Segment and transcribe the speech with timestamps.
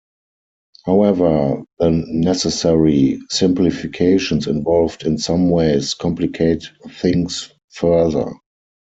[0.83, 8.33] However, the necessary simplifications involved in some ways complicate things further.